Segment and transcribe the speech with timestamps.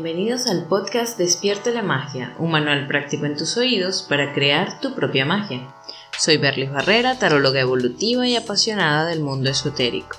[0.00, 4.94] Bienvenidos al podcast Despierte la Magia, un manual práctico en tus oídos para crear tu
[4.94, 5.74] propia magia.
[6.16, 10.16] Soy Berlis Barrera, taróloga evolutiva y apasionada del mundo esotérico.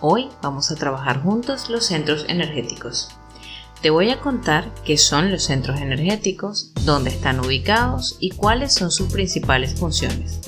[0.00, 3.10] Hoy vamos a trabajar juntos los centros energéticos.
[3.82, 8.90] Te voy a contar qué son los centros energéticos, dónde están ubicados y cuáles son
[8.90, 10.40] sus principales funciones.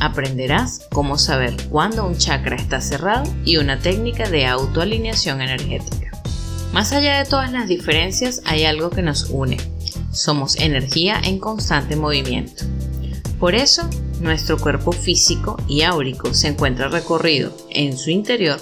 [0.00, 6.09] Aprenderás cómo saber cuándo un chakra está cerrado y una técnica de autoalineación energética.
[6.72, 9.56] Más allá de todas las diferencias, hay algo que nos une.
[10.12, 12.64] Somos energía en constante movimiento.
[13.40, 13.88] Por eso,
[14.20, 18.60] nuestro cuerpo físico y áurico se encuentra recorrido en su interior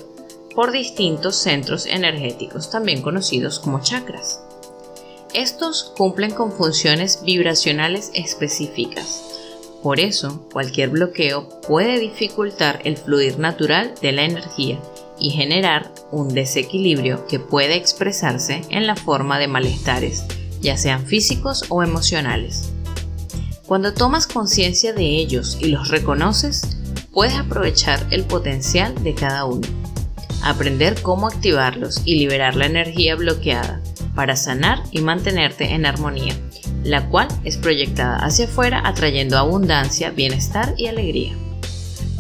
[0.55, 4.41] por distintos centros energéticos, también conocidos como chakras.
[5.35, 9.23] Estos cumplen con funciones vibracionales específicas.
[9.83, 14.79] Por eso, cualquier bloqueo puede dificultar el fluir natural de la energía
[15.21, 20.25] y generar un desequilibrio que puede expresarse en la forma de malestares,
[20.61, 22.73] ya sean físicos o emocionales.
[23.67, 26.79] Cuando tomas conciencia de ellos y los reconoces,
[27.13, 29.67] puedes aprovechar el potencial de cada uno,
[30.43, 33.83] aprender cómo activarlos y liberar la energía bloqueada
[34.15, 36.35] para sanar y mantenerte en armonía,
[36.83, 41.37] la cual es proyectada hacia afuera atrayendo abundancia, bienestar y alegría.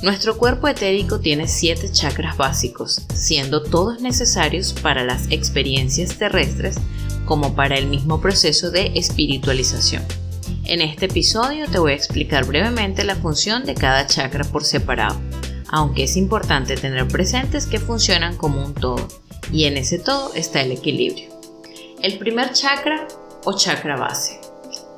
[0.00, 6.76] Nuestro cuerpo etérico tiene siete chakras básicos, siendo todos necesarios para las experiencias terrestres
[7.24, 10.04] como para el mismo proceso de espiritualización.
[10.64, 15.20] En este episodio te voy a explicar brevemente la función de cada chakra por separado,
[15.68, 19.08] aunque es importante tener presentes que funcionan como un todo,
[19.52, 21.28] y en ese todo está el equilibrio.
[22.00, 23.08] El primer chakra
[23.44, 24.38] o chakra base.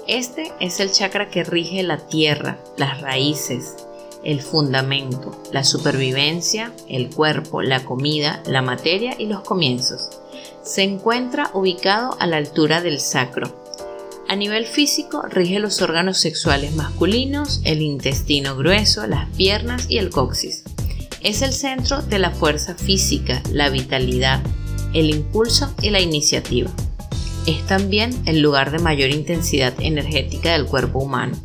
[0.06, 3.76] Este es el chakra que rige la tierra, las raíces,
[4.24, 10.10] el fundamento, la supervivencia, el cuerpo, la comida, la materia y los comienzos.
[10.62, 13.64] Se encuentra ubicado a la altura del sacro.
[14.28, 20.10] A nivel físico rige los órganos sexuales masculinos, el intestino grueso, las piernas y el
[20.10, 20.62] coxis.
[21.22, 24.40] Es el centro de la fuerza física, la vitalidad,
[24.94, 26.70] el impulso y la iniciativa.
[27.46, 31.36] Es también el lugar de mayor intensidad energética del cuerpo humano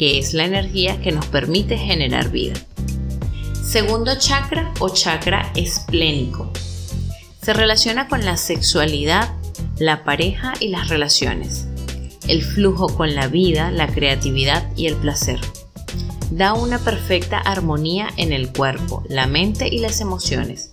[0.00, 2.54] que es la energía que nos permite generar vida.
[3.62, 6.50] Segundo chakra o chakra esplénico.
[7.42, 9.34] Se relaciona con la sexualidad,
[9.78, 11.66] la pareja y las relaciones,
[12.28, 15.38] el flujo con la vida, la creatividad y el placer.
[16.30, 20.72] Da una perfecta armonía en el cuerpo, la mente y las emociones.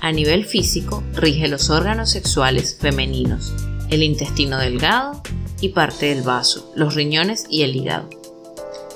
[0.00, 3.52] A nivel físico, rige los órganos sexuales femeninos,
[3.90, 5.20] el intestino delgado
[5.60, 8.19] y parte del vaso, los riñones y el hígado.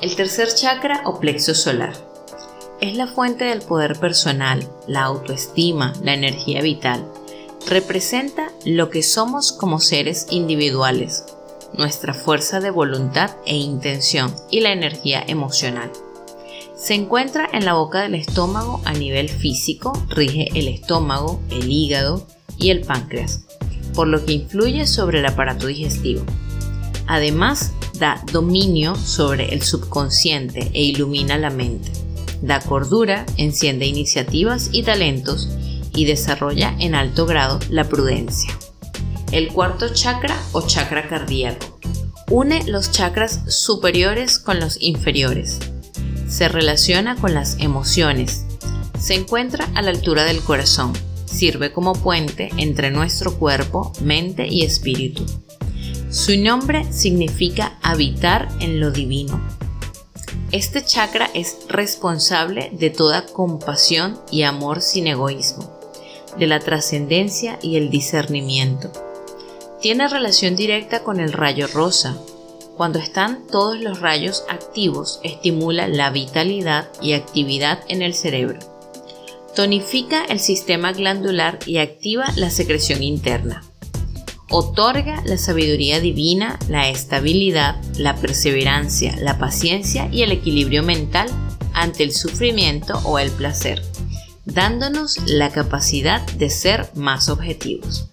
[0.05, 1.95] El tercer chakra o plexo solar
[2.83, 7.11] es la fuente del poder personal, la autoestima, la energía vital.
[7.67, 11.25] Representa lo que somos como seres individuales,
[11.73, 15.91] nuestra fuerza de voluntad e intención y la energía emocional.
[16.77, 22.27] Se encuentra en la boca del estómago a nivel físico, rige el estómago, el hígado
[22.59, 23.47] y el páncreas,
[23.95, 26.25] por lo que influye sobre el aparato digestivo.
[27.07, 31.91] Además, da dominio sobre el subconsciente e ilumina la mente.
[32.43, 35.49] Da cordura, enciende iniciativas y talentos
[35.95, 38.57] y desarrolla en alto grado la prudencia.
[39.33, 41.75] El cuarto chakra o chakra cardíaco
[42.31, 45.59] une los chakras superiores con los inferiores.
[46.27, 48.45] Se relaciona con las emociones.
[48.99, 50.93] Se encuentra a la altura del corazón.
[51.27, 55.25] Sirve como puente entre nuestro cuerpo, mente y espíritu.
[56.15, 59.45] Su nombre significa habitar en lo divino.
[60.53, 65.77] Este chakra es responsable de toda compasión y amor sin egoísmo,
[66.39, 68.93] de la trascendencia y el discernimiento.
[69.83, 72.17] Tiene relación directa con el rayo rosa.
[72.77, 78.61] Cuando están todos los rayos activos, estimula la vitalidad y actividad en el cerebro.
[79.57, 83.65] Tonifica el sistema glandular y activa la secreción interna
[84.51, 91.29] otorga la sabiduría divina, la estabilidad, la perseverancia, la paciencia y el equilibrio mental
[91.73, 93.83] ante el sufrimiento o el placer,
[94.45, 98.11] dándonos la capacidad de ser más objetivos.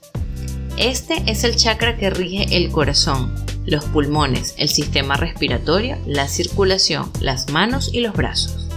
[0.78, 3.36] Este es el chakra que rige el corazón,
[3.66, 8.68] los pulmones, el sistema respiratorio, la circulación, las manos y los brazos.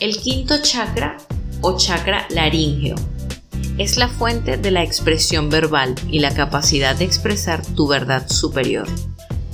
[0.00, 1.18] El quinto chakra
[1.60, 2.96] o chakra laríngeo
[3.80, 8.86] es la fuente de la expresión verbal y la capacidad de expresar tu verdad superior.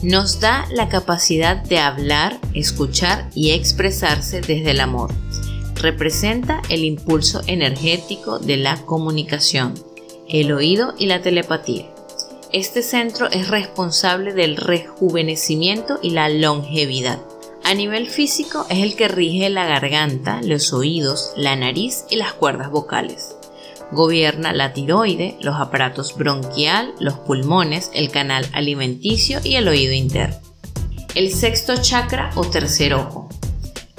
[0.03, 5.13] Nos da la capacidad de hablar, escuchar y expresarse desde el amor.
[5.77, 9.75] Representa el impulso energético de la comunicación,
[10.29, 11.87] el oído y la telepatía.
[12.53, 17.21] Este centro es responsable del rejuvenecimiento y la longevidad.
[17.63, 22.33] A nivel físico es el que rige la garganta, los oídos, la nariz y las
[22.33, 23.36] cuerdas vocales.
[23.93, 30.37] Gobierna la tiroide, los aparatos bronquial, los pulmones, el canal alimenticio y el oído interno.
[31.15, 33.29] El sexto chakra o tercer ojo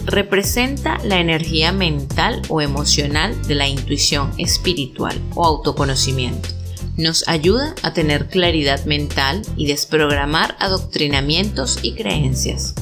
[0.05, 6.49] representa la energía mental o emocional de la intuición espiritual o autoconocimiento.
[6.97, 12.75] Nos ayuda a tener claridad mental y desprogramar adoctrinamientos y creencias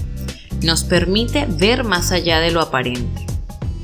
[0.65, 3.24] nos permite ver más allá de lo aparente.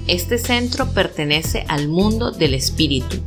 [0.07, 3.17] Este centro pertenece al mundo del espíritu,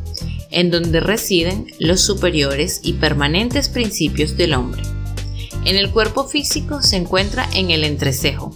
[0.51, 4.83] en donde residen los superiores y permanentes principios del hombre.
[5.65, 8.55] En el cuerpo físico se encuentra en el entrecejo.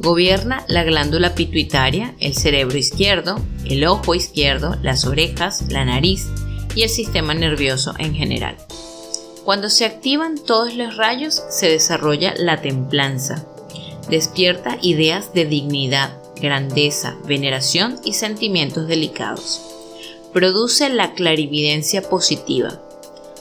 [0.00, 6.26] Gobierna la glándula pituitaria, el cerebro izquierdo, el ojo izquierdo, las orejas, la nariz
[6.74, 8.56] y el sistema nervioso en general.
[9.44, 13.46] Cuando se activan todos los rayos se desarrolla la templanza,
[14.08, 19.60] despierta ideas de dignidad, grandeza, veneración y sentimientos delicados.
[20.32, 22.80] Produce la clarividencia positiva.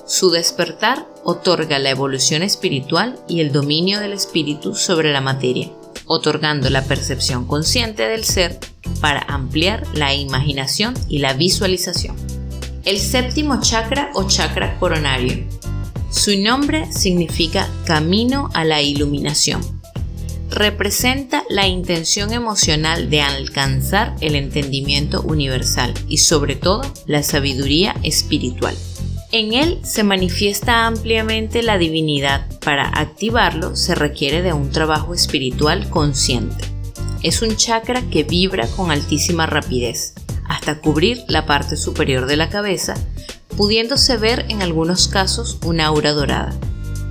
[0.05, 5.69] Su despertar otorga la evolución espiritual y el dominio del espíritu sobre la materia,
[6.05, 8.59] otorgando la percepción consciente del ser
[9.01, 12.15] para ampliar la imaginación y la visualización.
[12.85, 15.45] El séptimo chakra o chakra coronario.
[16.09, 19.78] Su nombre significa camino a la iluminación
[20.49, 28.75] representa la intención emocional de alcanzar el entendimiento universal y sobre todo la sabiduría espiritual.
[29.31, 32.47] En él se manifiesta ampliamente la divinidad.
[32.61, 36.65] Para activarlo se requiere de un trabajo espiritual consciente.
[37.21, 40.13] Es un chakra que vibra con altísima rapidez,
[40.45, 42.95] hasta cubrir la parte superior de la cabeza,
[43.55, 46.57] pudiéndose ver en algunos casos una aura dorada.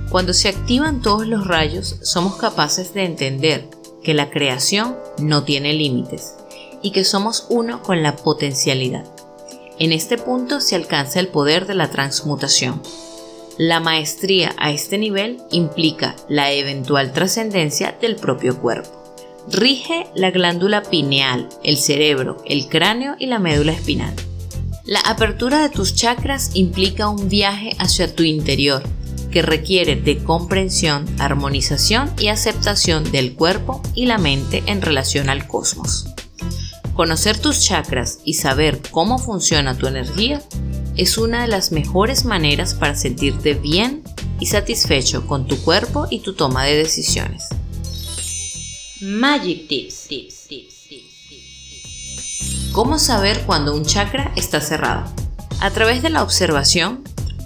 [0.09, 3.69] Cuando se activan todos los rayos, somos capaces de entender
[4.03, 6.33] que la creación no tiene límites
[6.81, 9.05] y que somos uno con la potencialidad.
[9.77, 12.81] En este punto se alcanza el poder de la transmutación.
[13.59, 18.89] La maestría a este nivel implica la eventual trascendencia del propio cuerpo.
[19.47, 24.15] Rige la glándula pineal, el cerebro, el cráneo y la médula espinal.
[24.85, 28.81] La apertura de tus chakras implica un viaje hacia tu interior,
[29.31, 35.47] que requiere de comprensión, armonización y aceptación del cuerpo y la mente en relación al
[35.47, 36.07] cosmos.
[36.93, 40.41] Conocer tus chakras y saber cómo funciona tu energía
[40.97, 44.03] es una de las mejores maneras para sentirte bien
[44.39, 47.47] y satisfecho con tu cuerpo y tu toma de decisiones.
[48.99, 50.07] Magic Tips.
[50.09, 50.75] tips, tips,
[52.73, 55.09] ¿Cómo saber cuando un chakra está cerrado?
[55.61, 57.03] A través de la observación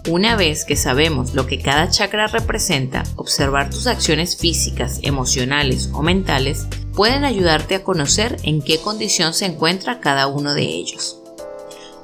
[0.09, 6.01] una vez que sabemos lo que cada chakra representa, observar tus acciones físicas, emocionales o
[6.01, 11.19] mentales pueden ayudarte a conocer en qué condición se encuentra cada uno de ellos.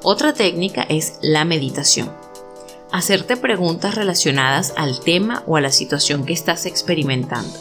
[0.02, 2.10] Otra técnica es la meditación.
[2.90, 7.52] Hacerte preguntas relacionadas al tema o a la situación que estás experimentando.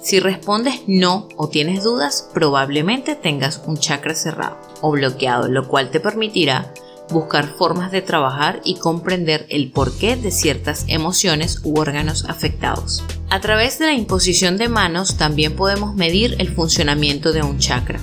[0.00, 5.90] Si respondes no o tienes dudas, probablemente tengas un chakra cerrado o bloqueado, lo cual
[5.90, 6.72] te permitirá
[7.10, 13.04] buscar formas de trabajar y comprender el porqué de ciertas emociones u órganos afectados.
[13.30, 18.00] A través de la imposición de manos también podemos medir el funcionamiento de un chakra.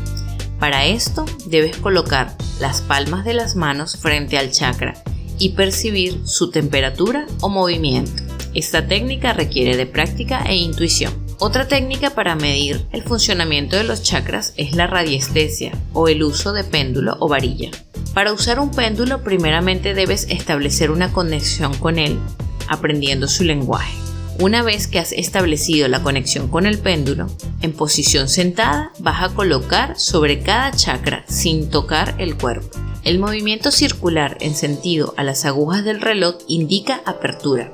[0.60, 4.94] Para esto debes colocar las palmas de las manos frente al chakra
[5.40, 8.22] y percibir su temperatura o movimiento.
[8.54, 11.14] Esta técnica requiere de práctica e intuición.
[11.40, 16.54] Otra técnica para medir el funcionamiento de los chakras es la radiestesia o el uso
[16.54, 17.72] de péndulo o varilla.
[18.14, 22.20] Para usar un péndulo primeramente debes establecer una conexión con él,
[22.68, 23.96] aprendiendo su lenguaje.
[24.40, 27.28] Una vez que has establecido la conexión con el péndulo,
[27.62, 32.78] en posición sentada vas a colocar sobre cada chakra sin tocar el cuerpo.
[33.04, 37.72] El movimiento circular en sentido a las agujas del reloj indica apertura.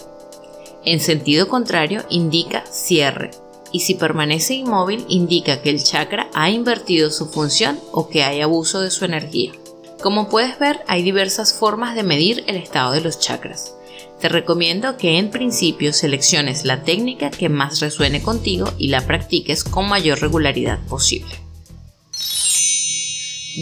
[0.85, 3.31] En sentido contrario indica cierre.
[3.71, 8.41] Y si permanece inmóvil indica que el chakra ha invertido su función o que hay
[8.41, 9.51] abuso de su energía.
[10.01, 13.73] Como puedes ver, hay diversas formas de medir el estado de los chakras.
[14.21, 19.63] Te recomiendo que en principio selecciones la técnica que más resuene contigo y la practiques
[19.63, 21.33] con mayor regularidad posible.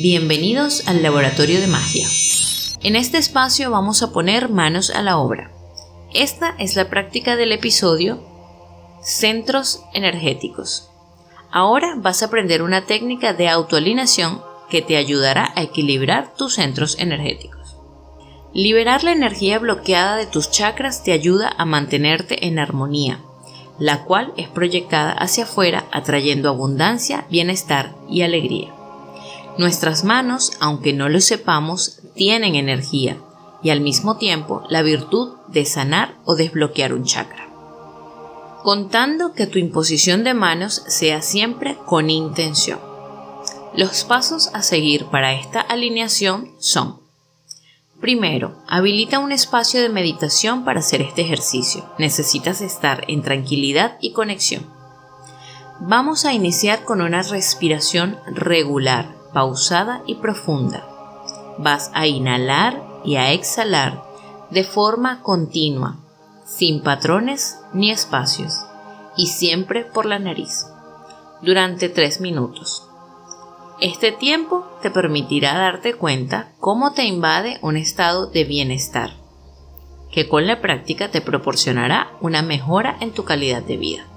[0.01, 2.10] Bienvenidos al Laboratorio de Magia.
[2.84, 5.51] En este espacio vamos a poner manos a la obra.
[6.13, 8.22] Esta es la práctica del episodio
[9.01, 10.89] Centros Energéticos.
[11.50, 16.98] Ahora vas a aprender una técnica de autoalineación que te ayudará a equilibrar tus centros
[17.00, 17.77] energéticos.
[18.53, 23.19] Liberar la energía bloqueada de tus chakras te ayuda a mantenerte en armonía,
[23.79, 28.74] la cual es proyectada hacia afuera atrayendo abundancia, bienestar y alegría.
[29.57, 33.17] Nuestras manos, aunque no lo sepamos, tienen energía
[33.62, 37.50] y al mismo tiempo la virtud de sanar o desbloquear un chakra.
[38.63, 42.79] Contando que tu imposición de manos sea siempre con intención.
[43.77, 47.01] Los pasos a seguir para esta alineación son
[48.00, 51.84] Primero, habilita un espacio de meditación para hacer este ejercicio.
[51.98, 54.65] Necesitas estar en tranquilidad y conexión.
[55.79, 60.88] Vamos a iniciar con una respiración regular, pausada y profunda.
[61.58, 64.03] Vas a inhalar y a exhalar
[64.51, 65.98] de forma continua,
[66.46, 68.65] sin patrones ni espacios,
[69.17, 70.67] y siempre por la nariz,
[71.41, 72.88] durante tres minutos.
[73.82, 79.12] Este tiempo te permitirá darte cuenta cómo te invade un estado de bienestar,
[80.12, 84.08] que con la práctica te proporcionará una mejora en tu calidad de vida.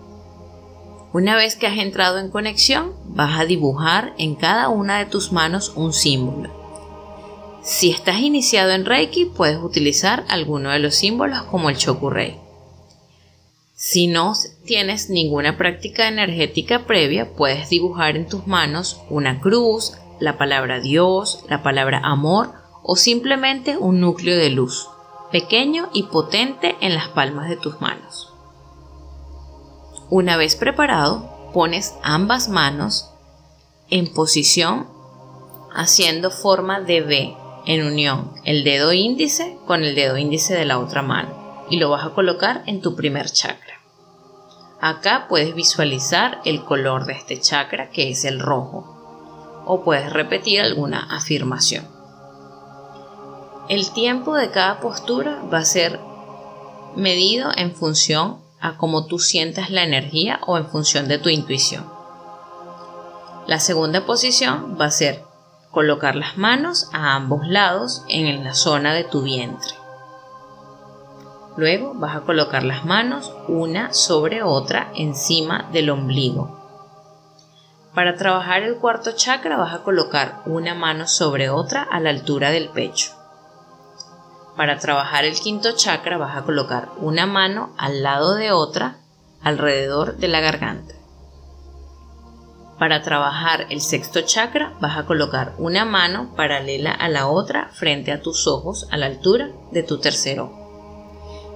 [1.13, 5.33] Una vez que has entrado en conexión, vas a dibujar en cada una de tus
[5.33, 6.51] manos un símbolo.
[7.65, 12.39] Si estás iniciado en Reiki, puedes utilizar alguno de los símbolos como el Chokurei.
[13.81, 14.33] Si no
[14.65, 21.45] tienes ninguna práctica energética previa, puedes dibujar en tus manos una cruz, la palabra Dios,
[21.49, 24.89] la palabra amor o simplemente un núcleo de luz,
[25.31, 28.35] pequeño y potente en las palmas de tus manos.
[30.11, 33.13] Una vez preparado, pones ambas manos
[33.91, 34.89] en posición
[35.73, 40.81] haciendo forma de V en unión el dedo índice con el dedo índice de la
[40.81, 43.68] otra mano y lo vas a colocar en tu primer chakra.
[44.81, 50.61] Acá puedes visualizar el color de este chakra que es el rojo o puedes repetir
[50.61, 51.87] alguna afirmación.
[53.69, 55.99] El tiempo de cada postura va a ser
[56.95, 61.85] medido en función a cómo tú sientas la energía o en función de tu intuición.
[63.47, 65.23] La segunda posición va a ser
[65.71, 69.78] colocar las manos a ambos lados en la zona de tu vientre.
[71.59, 76.57] Luego vas a colocar las manos una sobre otra encima del ombligo.
[77.97, 82.53] Para trabajar el cuarto chakra vas a colocar una mano sobre otra a la altura
[82.53, 83.11] del pecho.
[84.57, 88.99] Para trabajar el quinto chakra vas a colocar una mano al lado de otra
[89.43, 90.95] alrededor de la garganta.
[92.79, 98.13] Para trabajar el sexto chakra vas a colocar una mano paralela a la otra frente
[98.13, 100.58] a tus ojos a la altura de tu tercer ojo.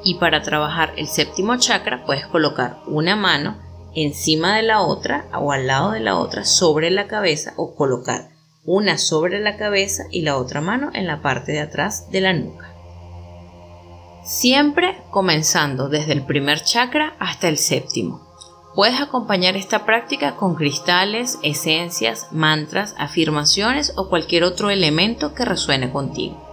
[0.05, 3.57] Y para trabajar el séptimo chakra puedes colocar una mano
[3.95, 8.31] encima de la otra o al lado de la otra sobre la cabeza o colocar
[8.65, 12.33] una sobre la cabeza y la otra mano en la parte de atrás de la
[12.33, 12.73] nuca.
[14.25, 18.21] Siempre comenzando desde el primer chakra hasta el séptimo.
[18.75, 25.91] Puedes acompañar esta práctica con cristales, esencias, mantras, afirmaciones o cualquier otro elemento que resuene
[25.91, 26.52] contigo.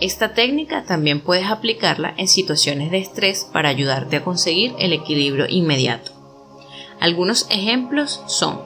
[0.00, 5.46] Esta técnica también puedes aplicarla en situaciones de estrés para ayudarte a conseguir el equilibrio
[5.48, 6.12] inmediato.
[7.00, 8.60] Algunos ejemplos son,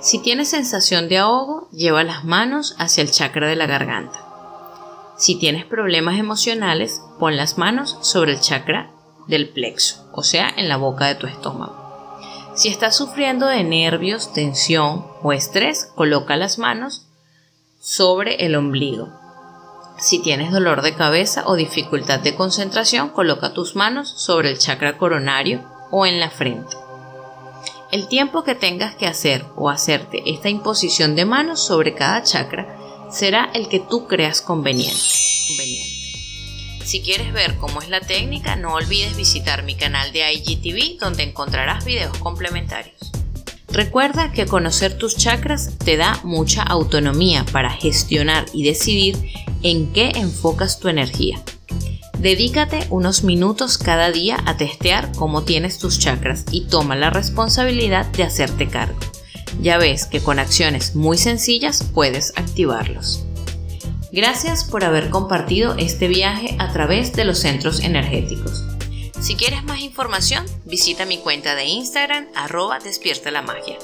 [0.00, 4.20] si tienes sensación de ahogo, lleva las manos hacia el chakra de la garganta.
[5.16, 8.90] Si tienes problemas emocionales, pon las manos sobre el chakra
[9.26, 11.82] del plexo, o sea, en la boca de tu estómago.
[12.54, 17.06] Si estás sufriendo de nervios, tensión o estrés, coloca las manos
[17.80, 19.23] sobre el ombligo,
[20.04, 24.98] si tienes dolor de cabeza o dificultad de concentración, coloca tus manos sobre el chakra
[24.98, 26.76] coronario o en la frente.
[27.90, 32.76] El tiempo que tengas que hacer o hacerte esta imposición de manos sobre cada chakra
[33.10, 35.00] será el que tú creas conveniente.
[36.84, 41.22] Si quieres ver cómo es la técnica, no olvides visitar mi canal de IGTV donde
[41.22, 43.10] encontrarás videos complementarios.
[43.68, 49.16] Recuerda que conocer tus chakras te da mucha autonomía para gestionar y decidir
[49.64, 51.42] en qué enfocas tu energía.
[52.18, 58.06] Dedícate unos minutos cada día a testear cómo tienes tus chakras y toma la responsabilidad
[58.12, 58.98] de hacerte cargo.
[59.60, 63.24] Ya ves que con acciones muy sencillas puedes activarlos.
[64.12, 68.62] Gracias por haber compartido este viaje a través de los centros energéticos.
[69.20, 73.78] Si quieres más información, visita mi cuenta de Instagram arroba despierta la magia.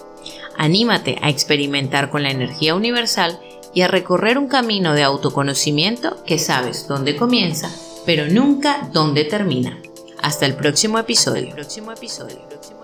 [0.59, 3.41] Anímate a experimentar con la energía universal
[3.75, 7.71] y a recorrer un camino de autoconocimiento que sabes dónde comienza,
[8.05, 9.79] pero nunca dónde termina.
[10.23, 11.43] Hasta el próximo episodio.
[11.43, 11.55] episodio.
[11.55, 12.80] próximo episodio.